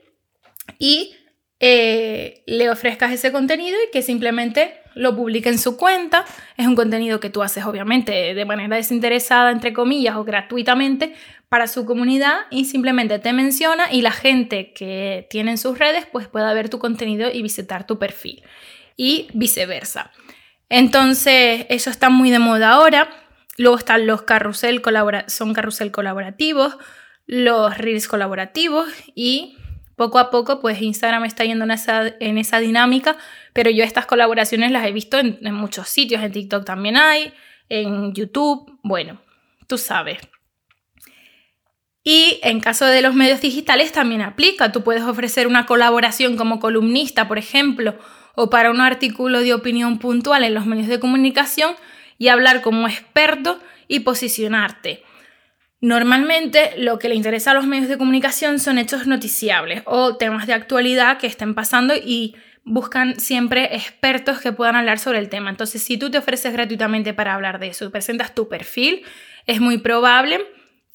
y 0.79 1.13
eh, 1.59 2.43
le 2.47 2.69
ofrezcas 2.69 3.11
ese 3.11 3.33
contenido 3.33 3.77
y 3.85 3.91
que 3.91 4.01
simplemente 4.01 4.79
lo 4.95 5.13
publique 5.17 5.49
en 5.49 5.59
su 5.59 5.75
cuenta. 5.75 6.23
Es 6.55 6.65
un 6.65 6.75
contenido 6.75 7.19
que 7.19 7.29
tú 7.29 7.43
haces 7.43 7.65
obviamente 7.65 8.33
de 8.33 8.45
manera 8.45 8.77
desinteresada, 8.77 9.51
entre 9.51 9.73
comillas, 9.73 10.15
o 10.15 10.23
gratuitamente 10.23 11.13
para 11.49 11.67
su 11.67 11.85
comunidad 11.85 12.45
y 12.51 12.63
simplemente 12.63 13.19
te 13.19 13.33
menciona 13.33 13.91
y 13.91 14.01
la 14.01 14.11
gente 14.11 14.71
que 14.71 15.27
tiene 15.29 15.51
en 15.51 15.57
sus 15.57 15.77
redes 15.77 16.05
pues 16.09 16.29
pueda 16.29 16.53
ver 16.53 16.69
tu 16.69 16.79
contenido 16.79 17.29
y 17.29 17.41
visitar 17.41 17.85
tu 17.85 17.99
perfil 17.99 18.43
y 18.95 19.27
viceversa. 19.33 20.11
Entonces, 20.73 21.65
eso 21.67 21.89
está 21.89 22.09
muy 22.09 22.31
de 22.31 22.39
moda 22.39 22.71
ahora. 22.71 23.09
Luego 23.57 23.77
están 23.77 24.07
los 24.07 24.21
carrusel, 24.21 24.81
son 25.27 25.53
carrusel 25.53 25.91
colaborativos, 25.91 26.77
los 27.27 27.77
reels 27.77 28.07
colaborativos 28.07 28.87
y 29.13 29.57
poco 29.97 30.17
a 30.17 30.31
poco 30.31 30.61
pues 30.61 30.81
Instagram 30.81 31.25
está 31.25 31.43
yendo 31.43 31.65
en 31.65 31.71
esa, 31.71 32.15
en 32.21 32.37
esa 32.37 32.59
dinámica, 32.59 33.17
pero 33.51 33.69
yo 33.69 33.83
estas 33.83 34.05
colaboraciones 34.05 34.71
las 34.71 34.85
he 34.85 34.93
visto 34.93 35.19
en, 35.19 35.39
en 35.41 35.53
muchos 35.53 35.89
sitios, 35.89 36.23
en 36.23 36.31
TikTok 36.31 36.63
también 36.63 36.95
hay, 36.95 37.33
en 37.67 38.13
YouTube, 38.13 38.79
bueno, 38.81 39.21
tú 39.67 39.77
sabes. 39.77 40.19
Y 42.01 42.39
en 42.43 42.61
caso 42.61 42.85
de 42.85 43.01
los 43.01 43.13
medios 43.13 43.41
digitales 43.41 43.91
también 43.91 44.21
aplica. 44.21 44.71
Tú 44.71 44.83
puedes 44.83 45.03
ofrecer 45.03 45.47
una 45.47 45.65
colaboración 45.65 46.37
como 46.37 46.61
columnista, 46.61 47.27
por 47.27 47.37
ejemplo, 47.37 47.95
o 48.35 48.49
para 48.49 48.71
un 48.71 48.81
artículo 48.81 49.41
de 49.41 49.53
opinión 49.53 49.99
puntual 49.99 50.43
en 50.43 50.53
los 50.53 50.65
medios 50.65 50.87
de 50.87 50.99
comunicación 50.99 51.75
y 52.17 52.27
hablar 52.27 52.61
como 52.61 52.87
experto 52.87 53.59
y 53.87 54.01
posicionarte. 54.01 55.03
Normalmente 55.81 56.73
lo 56.77 56.99
que 56.99 57.09
le 57.09 57.15
interesa 57.15 57.51
a 57.51 57.53
los 57.55 57.65
medios 57.65 57.89
de 57.89 57.97
comunicación 57.97 58.59
son 58.59 58.77
hechos 58.77 59.07
noticiables 59.07 59.81
o 59.85 60.15
temas 60.15 60.45
de 60.45 60.53
actualidad 60.53 61.17
que 61.17 61.27
estén 61.27 61.55
pasando 61.55 61.95
y 61.95 62.35
buscan 62.63 63.19
siempre 63.19 63.75
expertos 63.75 64.39
que 64.39 64.51
puedan 64.51 64.75
hablar 64.75 64.99
sobre 64.99 65.17
el 65.17 65.29
tema. 65.29 65.49
Entonces, 65.49 65.81
si 65.81 65.97
tú 65.97 66.11
te 66.11 66.19
ofreces 66.19 66.53
gratuitamente 66.53 67.15
para 67.15 67.33
hablar 67.33 67.59
de 67.59 67.69
eso, 67.69 67.89
presentas 67.89 68.35
tu 68.35 68.47
perfil, 68.47 69.03
es 69.47 69.59
muy 69.59 69.79
probable 69.79 70.45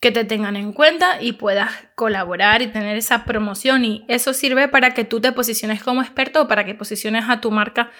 que 0.01 0.13
te 0.13 0.25
tengan 0.25 0.57
en 0.57 0.73
cuenta 0.73 1.23
y 1.23 1.33
puedas 1.33 1.71
colaborar 1.95 2.63
y 2.63 2.67
tener 2.67 2.97
esa 2.97 3.25
promoción 3.25 3.85
y 3.85 4.05
eso 4.09 4.35
sirve 4.35 4.69
para 4.69 4.93
que 4.93 5.05
tú 5.05 5.21
te 5.21 5.33
posiciones 5.33 5.83
como 5.83 6.03
experto 6.03 6.43
o 6.43 6.49
para 6.49 6.65
que 6.65 6.75
posiciones 6.75 7.25
a 7.29 7.41
tu 7.41 7.51
marca 7.51 7.91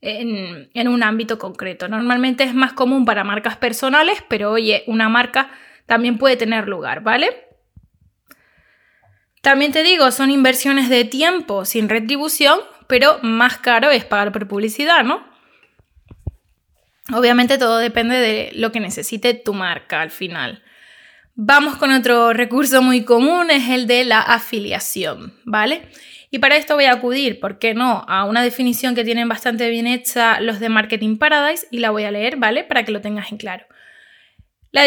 en, 0.00 0.88
un 0.88 1.02
ámbito 1.02 1.38
concreto. 1.38 1.88
Normalmente 1.88 2.44
es 2.44 2.54
más 2.54 2.72
común 2.72 3.04
para 3.04 3.24
marcas 3.24 3.56
personales, 3.56 4.22
pero 4.28 4.52
oye, 4.52 4.84
una 4.86 5.08
marca 5.08 5.50
también 5.86 6.18
puede 6.18 6.36
tener 6.36 6.68
lugar, 6.68 7.02
¿vale? 7.02 7.48
También 9.42 9.72
te 9.72 9.82
digo, 9.82 10.10
son 10.10 10.30
inversiones 10.30 10.88
de 10.88 11.04
tiempo 11.04 11.64
sin 11.64 11.88
retribución, 11.88 12.60
pero 12.86 13.18
más 13.22 13.58
caro 13.58 13.90
es 13.90 14.04
pagar 14.04 14.32
por 14.32 14.46
publicidad, 14.46 15.02
¿no? 15.02 15.28
Obviamente 17.12 17.58
todo 17.58 17.78
depende 17.78 18.16
de 18.16 18.52
lo 18.54 18.70
que 18.70 18.80
necesite 18.80 19.34
tu 19.34 19.52
marca 19.52 20.00
al 20.00 20.10
final. 20.10 20.62
Vamos 21.42 21.78
con 21.78 21.90
otro 21.90 22.34
recurso 22.34 22.82
muy 22.82 23.02
común, 23.02 23.50
es 23.50 23.70
el 23.70 23.86
de 23.86 24.04
la 24.04 24.20
afiliación, 24.20 25.32
¿vale? 25.44 25.88
Y 26.30 26.38
para 26.38 26.58
esto 26.58 26.74
voy 26.74 26.84
a 26.84 26.92
acudir, 26.92 27.40
¿por 27.40 27.58
qué 27.58 27.72
no?, 27.72 28.04
a 28.08 28.26
una 28.26 28.42
definición 28.42 28.94
que 28.94 29.04
tienen 29.04 29.26
bastante 29.26 29.70
bien 29.70 29.86
hecha 29.86 30.38
los 30.42 30.60
de 30.60 30.68
Marketing 30.68 31.16
Paradise 31.16 31.66
y 31.70 31.78
la 31.78 31.92
voy 31.92 32.04
a 32.04 32.10
leer, 32.10 32.36
¿vale? 32.36 32.62
Para 32.62 32.84
que 32.84 32.92
lo 32.92 33.00
tengas 33.00 33.32
en 33.32 33.38
claro. 33.38 33.64
La 34.70 34.82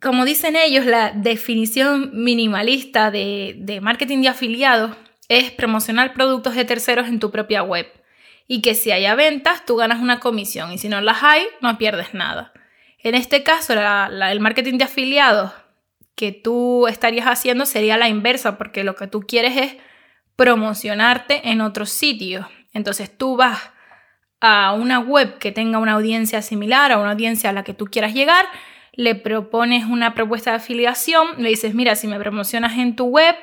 como 0.00 0.24
dicen 0.24 0.54
ellos, 0.54 0.86
la 0.86 1.10
definición 1.10 2.12
minimalista 2.22 3.10
de, 3.10 3.80
marketing 3.82 4.22
de 4.22 4.28
afiliados 4.28 4.96
es 5.28 5.50
promocionar 5.50 6.14
productos 6.14 6.54
de 6.54 6.64
terceros 6.64 7.08
en 7.08 7.18
tu 7.18 7.32
propia 7.32 7.64
web 7.64 7.88
y 8.46 8.62
que 8.62 8.76
si 8.76 8.92
haya 8.92 9.16
ventas, 9.16 9.66
tú 9.66 9.74
ganas 9.74 10.00
una 10.00 10.20
comisión 10.20 10.70
y 10.70 10.78
si 10.78 10.88
no 10.88 11.00
las 11.00 11.24
hay, 11.24 11.42
no 11.60 11.76
pierdes 11.78 12.14
nada. 12.14 12.52
En 13.02 13.16
este 13.16 13.42
caso, 13.42 13.72
el 13.72 14.40
marketing 14.40 14.78
de 14.78 14.84
afiliados 14.84 15.63
que 16.14 16.32
tú 16.32 16.86
estarías 16.86 17.26
haciendo 17.26 17.66
sería 17.66 17.96
la 17.96 18.08
inversa, 18.08 18.56
porque 18.58 18.84
lo 18.84 18.94
que 18.94 19.06
tú 19.06 19.22
quieres 19.22 19.56
es 19.56 19.76
promocionarte 20.36 21.48
en 21.50 21.60
otros 21.60 21.90
sitios. 21.90 22.46
Entonces 22.72 23.16
tú 23.16 23.36
vas 23.36 23.70
a 24.40 24.72
una 24.72 24.98
web 24.98 25.38
que 25.38 25.52
tenga 25.52 25.78
una 25.78 25.92
audiencia 25.92 26.42
similar, 26.42 26.92
a 26.92 26.98
una 26.98 27.12
audiencia 27.12 27.50
a 27.50 27.52
la 27.52 27.64
que 27.64 27.74
tú 27.74 27.86
quieras 27.86 28.14
llegar, 28.14 28.46
le 28.92 29.14
propones 29.14 29.86
una 29.86 30.14
propuesta 30.14 30.50
de 30.50 30.56
afiliación, 30.56 31.42
le 31.42 31.48
dices, 31.48 31.74
mira, 31.74 31.96
si 31.96 32.06
me 32.06 32.18
promocionas 32.18 32.78
en 32.78 32.94
tu 32.94 33.06
web, 33.06 33.34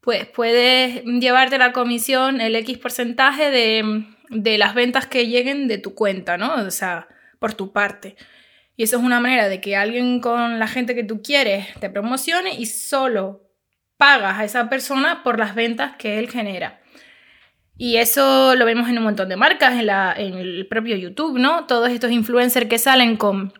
pues 0.00 0.26
puedes 0.26 1.04
llevarte 1.04 1.58
la 1.58 1.72
comisión, 1.72 2.40
el 2.40 2.54
X 2.56 2.78
porcentaje 2.78 3.50
de, 3.50 4.04
de 4.30 4.58
las 4.58 4.74
ventas 4.74 5.06
que 5.06 5.26
lleguen 5.26 5.68
de 5.68 5.78
tu 5.78 5.94
cuenta, 5.94 6.38
¿no? 6.38 6.54
O 6.54 6.70
sea, 6.70 7.08
por 7.38 7.54
tu 7.54 7.72
parte. 7.72 8.16
Y 8.76 8.82
eso 8.82 8.98
es 8.98 9.02
una 9.02 9.20
manera 9.20 9.48
de 9.48 9.60
que 9.60 9.76
alguien 9.76 10.20
con 10.20 10.58
la 10.58 10.68
gente 10.68 10.94
que 10.94 11.04
tú 11.04 11.22
quieres 11.22 11.66
te 11.80 11.88
promocione 11.88 12.54
y 12.54 12.66
solo 12.66 13.42
pagas 13.96 14.38
a 14.38 14.44
esa 14.44 14.68
persona 14.68 15.22
por 15.22 15.38
las 15.38 15.54
ventas 15.54 15.96
que 15.96 16.18
él 16.18 16.30
genera. 16.30 16.80
Y 17.78 17.96
eso 17.96 18.54
lo 18.54 18.64
vemos 18.64 18.88
en 18.88 18.98
un 18.98 19.04
montón 19.04 19.28
de 19.28 19.36
marcas, 19.36 19.74
en, 19.74 19.86
la, 19.86 20.14
en 20.16 20.34
el 20.34 20.66
propio 20.66 20.96
YouTube, 20.96 21.38
¿no? 21.38 21.66
Todos 21.66 21.90
estos 21.90 22.10
influencers 22.10 22.68
que 22.68 22.78
salen 22.78 23.16
con, 23.16 23.52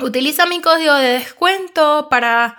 utiliza 0.00 0.46
mi 0.46 0.60
código 0.60 0.94
de 0.94 1.10
descuento 1.10 2.08
para 2.08 2.56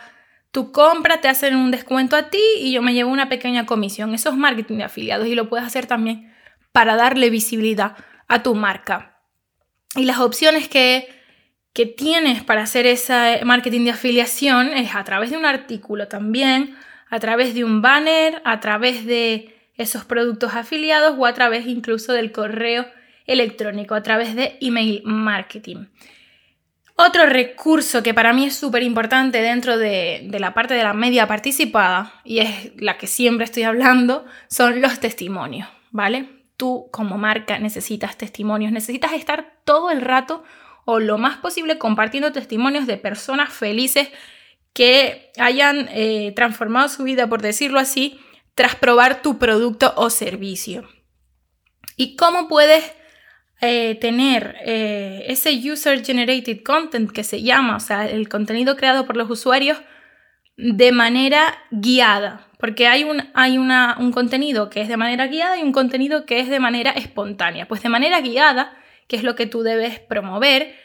tu 0.52 0.72
compra, 0.72 1.20
te 1.20 1.28
hacen 1.28 1.56
un 1.56 1.72
descuento 1.72 2.16
a 2.16 2.30
ti 2.30 2.42
y 2.60 2.72
yo 2.72 2.82
me 2.82 2.94
llevo 2.94 3.12
una 3.12 3.28
pequeña 3.28 3.66
comisión. 3.66 4.14
Eso 4.14 4.30
es 4.30 4.36
marketing 4.36 4.78
de 4.78 4.84
afiliados 4.84 5.28
y 5.28 5.36
lo 5.36 5.50
puedes 5.50 5.66
hacer 5.66 5.88
también 5.88 6.34
para 6.72 6.96
darle 6.96 7.30
visibilidad 7.30 7.96
a 8.28 8.44
tu 8.44 8.56
marca. 8.56 9.20
Y 9.96 10.06
las 10.06 10.20
opciones 10.20 10.68
que 10.68 11.08
que 11.74 11.88
tienes 11.88 12.44
para 12.44 12.62
hacer 12.62 12.86
ese 12.86 13.42
marketing 13.44 13.86
de 13.86 13.92
afiliación 13.92 14.68
es 14.74 14.96
a 14.96 15.04
través 15.04 15.32
de 15.32 15.38
un 15.38 15.46
artículo 15.46 16.08
también, 16.08 16.76
a 17.10 17.20
través 17.20 17.56
de 17.56 17.64
un 17.64 17.82
banner, 17.82 18.42
a 18.46 18.60
través 18.60 19.06
de 19.06 19.56
esos 19.76 20.06
productos 20.06 20.54
afiliados 20.54 21.16
o 21.18 21.26
a 21.26 21.34
través 21.34 21.66
incluso 21.66 22.14
del 22.14 22.32
correo 22.32 22.86
electrónico, 23.26 23.96
a 23.96 24.04
través 24.04 24.36
de 24.36 24.58
email 24.62 25.02
marketing. 25.04 25.86
Otro 26.96 27.26
recurso 27.26 28.04
que 28.04 28.14
para 28.14 28.34
mí 28.34 28.46
es 28.46 28.56
súper 28.56 28.84
importante 28.84 29.42
dentro 29.42 29.80
de, 29.80 30.28
de, 30.30 30.40
la 30.40 30.54
parte 30.54 30.76
de 30.76 30.84
la 30.84 30.94
media 30.94 31.28
participada, 31.28 32.22
y 32.24 32.38
es 32.40 32.72
la 32.78 33.00
que 33.00 33.08
siempre 33.08 33.46
estoy 33.46 33.64
hablando, 33.64 34.26
son 34.48 34.80
los 34.80 35.00
testimonios, 35.00 35.68
¿vale? 35.90 36.30
Tú 36.56 36.90
como 36.92 37.18
marca 37.18 37.58
necesitas 37.58 38.16
testimonios, 38.16 38.72
necesitas 38.72 39.14
estar 39.14 39.56
todo 39.64 39.90
el 39.90 40.02
rato 40.02 40.44
o 40.86 41.00
lo 41.00 41.18
más 41.18 41.38
posible 41.38 41.78
compartiendo 41.78 42.32
testimonios 42.32 42.88
de 42.88 42.98
personas 42.98 43.54
felices 43.54 44.10
que 44.74 45.32
hayan 45.38 45.88
eh, 45.92 46.34
transformado 46.36 46.90
su 46.90 47.04
vida, 47.04 47.28
por 47.28 47.42
decirlo 47.42 47.80
así, 47.80 48.20
tras 48.56 48.76
probar 48.76 49.22
tu 49.22 49.38
producto 49.38 49.94
o 49.96 50.10
servicio. 50.10 50.88
¿Y 51.96 52.16
cómo 52.16 52.48
puedes 52.48 52.92
eh, 53.62 53.96
tener 54.02 54.56
eh, 54.66 55.26
ese 55.28 55.52
user 55.52 56.04
generated 56.04 56.64
content 56.64 57.12
que 57.12 57.24
se 57.24 57.44
llama, 57.44 57.78
o 57.78 57.80
sea, 57.80 58.10
el 58.10 58.28
contenido 58.30 58.76
creado 58.76 59.06
por 59.06 59.16
los 59.16 59.30
usuarios 59.30 59.78
de 60.58 60.92
manera 60.92 61.60
guiada? 61.72 62.48
Porque 62.58 62.88
hay, 62.88 63.04
un, 63.04 63.30
hay 63.34 63.58
un 63.58 64.12
contenido 64.12 64.70
que 64.70 64.82
es 64.82 64.88
de 64.88 64.98
manera 64.98 65.28
guiada 65.28 65.58
y 65.60 65.64
un 65.64 65.72
contenido 65.72 66.26
que 66.26 66.40
es 66.40 66.50
de 66.50 66.60
manera 66.60 66.92
espontánea. 66.92 67.68
Pues 67.68 67.84
de 67.84 67.90
manera 67.90 68.22
guiada 68.22 68.74
que 69.08 69.16
es 69.16 69.24
lo 69.24 69.36
que 69.36 69.46
tú 69.46 69.62
debes 69.64 70.00
promover, 70.00 70.76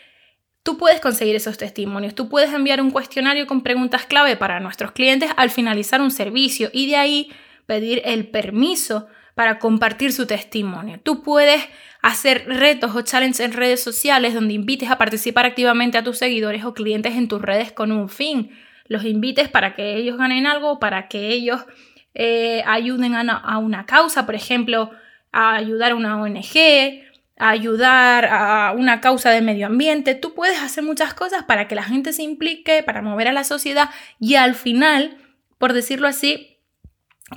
Tú 0.68 0.76
puedes 0.76 1.00
conseguir 1.00 1.34
esos 1.34 1.56
testimonios, 1.56 2.14
tú 2.14 2.28
puedes 2.28 2.52
enviar 2.52 2.82
un 2.82 2.90
cuestionario 2.90 3.46
con 3.46 3.62
preguntas 3.62 4.04
clave 4.04 4.37
para 4.37 4.60
nuestros 4.60 4.92
clientes 4.92 5.30
al 5.38 5.48
finalizar 5.48 6.02
un 6.02 6.10
servicio 6.10 6.68
y 6.75 6.88
de 6.88 6.96
ahí 6.96 7.32
pedir 7.64 8.02
el 8.04 8.26
permiso 8.26 9.06
para 9.34 9.58
compartir 9.58 10.12
su 10.12 10.26
testimonio. 10.26 11.00
Tú 11.02 11.22
puedes 11.22 11.66
hacer 12.02 12.44
retos 12.46 12.94
o 12.94 13.00
challenges 13.00 13.40
en 13.40 13.54
redes 13.54 13.82
sociales 13.82 14.34
donde 14.34 14.52
invites 14.52 14.90
a 14.90 14.98
participar 14.98 15.46
activamente 15.46 15.96
a 15.96 16.04
tus 16.04 16.18
seguidores 16.18 16.62
o 16.66 16.75
clientes 16.75 17.14
en 17.14 17.28
tus 17.28 17.40
redes 17.40 17.72
con 17.72 17.90
un 17.90 18.10
fin. 18.10 18.50
Los 18.88 19.04
invites 19.04 19.48
para 19.48 19.75
que 19.75 19.96
ellos 19.96 20.18
ganen 20.18 20.46
algo, 20.46 20.78
para 20.78 21.08
que 21.08 21.28
ellos 21.28 21.64
eh, 22.12 22.62
ayuden 22.66 23.14
a 23.14 23.56
una 23.56 23.87
causa, 23.87 24.26
por 24.26 24.34
ejemplo, 24.34 24.90
a 25.32 25.54
ayudar 25.54 25.92
a 25.92 25.94
una 25.94 26.20
ONG, 26.20 27.07
ayudar 27.38 28.26
a 28.26 28.73
una 28.76 29.00
causa 29.00 29.30
de 29.30 29.40
medio 29.40 29.66
ambiente. 29.66 30.14
Tú 30.14 30.35
puedes 30.35 30.61
hacer 30.61 30.85
muchas 30.85 31.14
cosas 31.14 31.45
para 31.45 31.68
que 31.68 31.75
la 31.75 31.83
gente 31.83 32.12
se 32.12 32.23
implique, 32.23 32.83
para 32.83 33.02
mover 33.02 33.28
a 33.28 33.33
la 33.33 33.45
sociedad 33.45 33.90
y 34.18 34.35
al 34.35 34.54
final, 34.54 35.16
por 35.59 35.73
decirlo 35.73 36.09
así, 36.09 36.59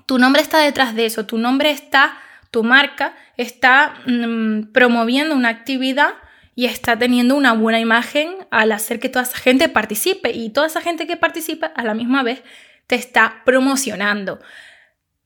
tu 0.05 0.17
nombre 0.17 0.41
está 0.41 0.60
detrás 0.60 0.96
de 0.96 1.05
eso, 1.05 1.25
tu 1.25 1.38
nombre 1.38 1.72
está, 1.72 2.17
tu 2.50 2.63
marca 2.63 3.13
está 3.38 3.96
mm, 4.05 4.72
promoviendo 4.72 5.36
una 5.36 5.50
actividad 5.50 6.13
y 6.55 6.65
está 6.65 6.98
teniendo 6.98 7.36
una 7.36 7.53
buena 7.53 7.79
imagen 7.79 8.36
al 8.51 8.72
hacer 8.72 9.00
que 9.00 9.10
toda 9.10 9.24
esa 9.24 9.38
gente 9.38 9.70
participe 9.70 10.31
y 10.31 10.50
toda 10.50 10.67
esa 10.67 10.81
gente 10.81 11.08
que 11.08 11.17
participa 11.17 11.67
a 11.67 11.84
la 11.84 11.93
misma 11.93 12.24
vez 12.24 12.43
te 12.88 12.96
está 12.96 13.41
promocionando. 13.46 14.39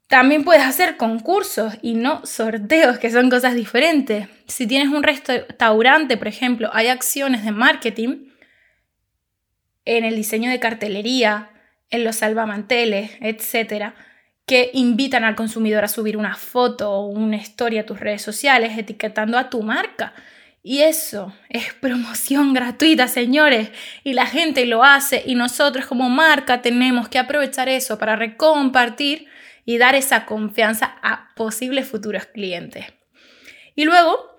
También 0.07 0.43
puedes 0.43 0.63
hacer 0.63 0.97
concursos 0.97 1.73
y 1.81 1.95
no 1.95 2.25
sorteos, 2.25 2.99
que 2.99 3.09
son 3.09 3.29
cosas 3.29 3.55
diferentes. 3.55 4.27
Si 4.47 4.67
tienes 4.67 4.89
un 4.89 5.01
restaurante, 5.01 6.15
por 6.17 6.27
ejemplo, 6.27 6.69
hay 6.73 6.87
acciones 6.87 7.43
de 7.43 7.51
marketing 7.51 8.27
en 9.83 10.05
el 10.05 10.15
diseño 10.15 10.51
de 10.51 10.59
cartelería, 10.59 11.49
en 11.89 12.03
los 12.03 12.17
salvamanteles, 12.17 13.11
etcétera, 13.19 13.95
que 14.45 14.69
invitan 14.73 15.23
al 15.23 15.35
consumidor 15.35 15.83
a 15.83 15.87
subir 15.87 16.17
una 16.17 16.35
foto 16.35 16.91
o 16.91 17.07
una 17.07 17.37
historia 17.37 17.81
a 17.81 17.85
tus 17.85 17.99
redes 17.99 18.21
sociales 18.21 18.77
etiquetando 18.77 19.39
a 19.39 19.49
tu 19.49 19.63
marca. 19.63 20.13
Y 20.61 20.81
eso 20.81 21.33
es 21.49 21.73
promoción 21.81 22.53
gratuita, 22.53 23.07
señores. 23.07 23.71
Y 24.03 24.13
la 24.13 24.27
gente 24.27 24.65
lo 24.67 24.83
hace 24.83 25.23
y 25.25 25.33
nosotros 25.33 25.85
como 25.87 26.09
marca 26.09 26.61
tenemos 26.61 27.09
que 27.09 27.17
aprovechar 27.17 27.69
eso 27.69 27.97
para 27.97 28.15
recompartir 28.15 29.27
y 29.65 29.77
dar 29.77 29.95
esa 29.95 30.25
confianza 30.25 30.97
a 31.01 31.33
posibles 31.35 31.87
futuros 31.87 32.25
clientes. 32.25 32.85
Y 33.75 33.83
luego 33.83 34.35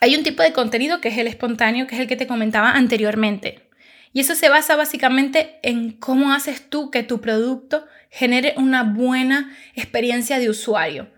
hay 0.00 0.16
un 0.16 0.24
tipo 0.24 0.42
de 0.42 0.52
contenido 0.52 1.00
que 1.00 1.08
es 1.08 1.18
el 1.18 1.26
espontáneo, 1.26 1.86
que 1.86 1.94
es 1.94 2.00
el 2.00 2.08
que 2.08 2.16
te 2.16 2.26
comentaba 2.26 2.72
anteriormente. 2.72 3.68
Y 4.12 4.20
eso 4.20 4.34
se 4.34 4.48
basa 4.48 4.74
básicamente 4.74 5.60
en 5.62 5.92
cómo 5.92 6.32
haces 6.32 6.68
tú 6.68 6.90
que 6.90 7.02
tu 7.02 7.20
producto 7.20 7.86
genere 8.10 8.54
una 8.56 8.82
buena 8.82 9.54
experiencia 9.74 10.38
de 10.38 10.48
usuario 10.48 11.10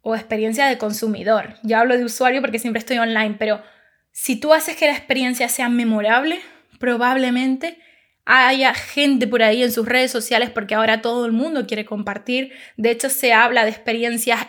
o 0.00 0.16
experiencia 0.16 0.66
de 0.66 0.78
consumidor. 0.78 1.54
Ya 1.62 1.80
hablo 1.80 1.96
de 1.96 2.04
usuario 2.04 2.40
porque 2.40 2.58
siempre 2.58 2.80
estoy 2.80 2.98
online, 2.98 3.36
pero 3.38 3.62
si 4.10 4.36
tú 4.36 4.52
haces 4.52 4.76
que 4.76 4.86
la 4.86 4.92
experiencia 4.92 5.48
sea 5.48 5.68
memorable, 5.68 6.40
probablemente 6.80 7.78
haya 8.24 8.72
gente 8.72 9.26
por 9.26 9.42
ahí 9.42 9.64
en 9.64 9.72
sus 9.72 9.86
redes 9.86 10.12
sociales 10.12 10.50
porque 10.50 10.76
ahora 10.76 11.02
todo 11.02 11.26
el 11.26 11.32
mundo 11.32 11.66
quiere 11.66 11.84
compartir. 11.84 12.52
De 12.76 12.92
hecho, 12.92 13.10
se 13.10 13.32
habla 13.32 13.64
de 13.64 13.70
experiencias 13.70 14.46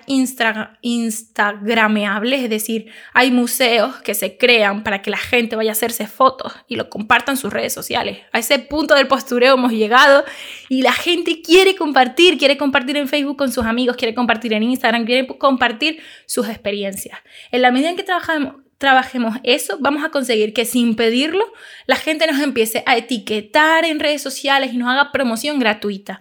instagrameables, 0.81 2.43
es 2.43 2.49
decir, 2.49 2.91
hay 3.13 3.31
museos 3.31 3.95
que 4.01 4.13
se 4.13 4.37
crean 4.37 4.83
para 4.83 5.01
que 5.01 5.09
la 5.09 5.17
gente 5.17 5.55
vaya 5.55 5.71
a 5.71 5.73
hacerse 5.73 6.05
fotos 6.05 6.53
y 6.67 6.75
lo 6.75 6.89
compartan 6.89 7.35
sus 7.35 7.51
redes 7.51 7.73
sociales. 7.73 8.19
A 8.31 8.39
ese 8.39 8.59
punto 8.59 8.93
del 8.93 9.07
postureo 9.07 9.55
hemos 9.55 9.71
llegado 9.71 10.23
y 10.69 10.83
la 10.83 10.93
gente 10.93 11.41
quiere 11.41 11.75
compartir, 11.75 12.37
quiere 12.37 12.57
compartir 12.57 12.97
en 12.97 13.07
Facebook 13.07 13.37
con 13.37 13.51
sus 13.51 13.65
amigos, 13.65 13.97
quiere 13.97 14.13
compartir 14.13 14.53
en 14.53 14.61
Instagram, 14.63 15.05
quiere 15.05 15.25
compartir 15.27 15.99
sus 16.27 16.47
experiencias. 16.47 17.17
En 17.51 17.63
la 17.63 17.71
medida 17.71 17.89
en 17.89 17.95
que 17.95 18.03
trabajamos, 18.03 18.63
trabajemos 18.83 19.37
eso, 19.43 19.77
vamos 19.79 20.03
a 20.03 20.09
conseguir 20.09 20.53
que 20.53 20.65
sin 20.65 20.97
pedirlo 20.97 21.53
la 21.85 21.95
gente 21.95 22.27
nos 22.27 22.41
empiece 22.41 22.83
a 22.85 22.97
etiquetar 22.97 23.85
en 23.85 24.01
redes 24.01 24.21
sociales 24.21 24.73
y 24.73 24.77
nos 24.77 24.89
haga 24.89 25.13
promoción 25.13 25.57
gratuita. 25.57 26.19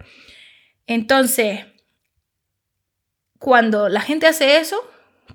Entonces, 0.87 1.65
cuando 3.37 3.89
la 3.89 3.99
gente 3.99 4.27
hace 4.27 4.61
eso, 4.61 4.77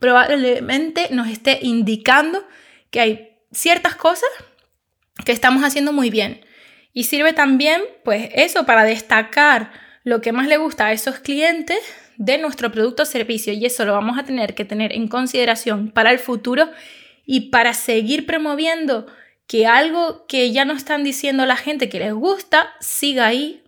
probablemente 0.01 1.09
nos 1.11 1.29
esté 1.29 1.59
indicando 1.61 2.49
que 2.91 3.01
hay 3.01 3.37
ciertas 3.53 3.95
cosas 3.95 4.31
que 5.27 5.33
estamos 5.33 5.63
haciendo 5.65 5.93
muy 5.93 6.09
bien. 6.09 6.41
Y 6.95 7.05
sirve 7.05 7.35
también, 7.35 7.83
pues 8.05 8.31
eso, 8.33 8.65
para 8.65 8.85
destacar 8.85 9.71
lo 10.03 10.23
que 10.23 10.33
más 10.33 10.47
le 10.49 10.57
gusta 10.57 10.87
a 10.87 10.93
esos 10.93 11.19
clientes 11.19 11.79
de 12.17 12.39
nuestro 12.39 12.73
producto 12.73 13.03
o 13.03 13.07
servicio. 13.07 13.53
Y 13.53 13.67
eso 13.67 13.85
lo 13.85 13.93
vamos 13.93 14.19
a 14.19 14.25
tener 14.25 14.55
que 14.55 14.65
tener 14.65 14.95
en 14.95 15.09
consideración 15.09 15.91
para 15.91 16.11
el 16.11 16.19
futuro 16.19 16.71
y 17.31 17.51
para 17.51 17.75
seguir 17.75 18.25
promoviendo 18.25 19.07
que 19.47 19.67
algo 19.67 20.27
que 20.27 20.51
ya 20.51 20.65
nos 20.65 20.79
están 20.79 21.05
diciendo 21.05 21.45
la 21.45 21.57
gente 21.57 21.91
que 21.91 21.99
les 21.99 22.15
gusta 22.15 22.71
siga 22.81 23.27
ahí 23.27 23.63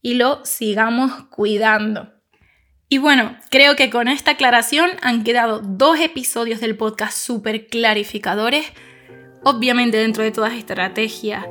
y 0.00 0.14
lo 0.14 0.44
sigamos 0.44 1.24
cuidando. 1.24 2.12
Y 2.88 2.98
bueno, 2.98 3.36
creo 3.50 3.74
que 3.74 3.90
con 3.90 4.06
esta 4.06 4.32
aclaración 4.32 4.88
han 5.02 5.24
quedado 5.24 5.58
dos 5.58 5.98
episodios 5.98 6.60
del 6.60 6.76
podcast 6.76 7.18
súper 7.18 7.66
clarificadores. 7.66 8.66
Obviamente 9.42 9.96
dentro 9.96 10.22
de 10.22 10.30
todas 10.30 10.52
estrategias 10.52 11.44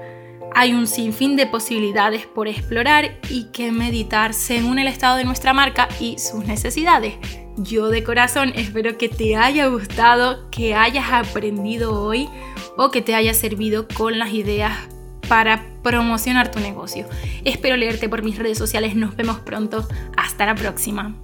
hay 0.55 0.71
un 0.71 0.87
sinfín 0.87 1.35
de 1.35 1.47
posibilidades 1.47 2.27
por 2.27 2.47
explorar 2.47 3.19
y 3.29 3.51
que 3.51 3.73
meditar 3.73 4.33
según 4.33 4.79
el 4.79 4.87
estado 4.87 5.17
de 5.17 5.25
nuestra 5.25 5.51
marca 5.51 5.89
y 5.99 6.17
sus 6.17 6.45
necesidades. 6.45 7.15
Yo 7.63 7.89
de 7.89 8.03
corazón 8.03 8.53
espero 8.55 8.97
que 8.97 9.07
te 9.07 9.35
haya 9.35 9.67
gustado, 9.67 10.49
que 10.49 10.73
hayas 10.73 11.11
aprendido 11.11 12.01
hoy 12.01 12.27
o 12.77 12.89
que 12.89 13.01
te 13.01 13.13
haya 13.13 13.33
servido 13.33 13.87
con 13.87 14.17
las 14.17 14.33
ideas 14.33 14.73
para 15.27 15.63
promocionar 15.83 16.49
tu 16.51 16.59
negocio. 16.59 17.07
Espero 17.45 17.77
leerte 17.77 18.09
por 18.09 18.23
mis 18.23 18.37
redes 18.37 18.57
sociales. 18.57 18.95
Nos 18.95 19.15
vemos 19.15 19.39
pronto. 19.39 19.87
Hasta 20.17 20.45
la 20.45 20.55
próxima. 20.55 21.15